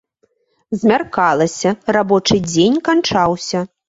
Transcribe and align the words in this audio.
Змяркалася, 0.83 1.73
рабочы 1.97 2.39
дзень 2.47 2.79
канчаўся. 2.89 3.63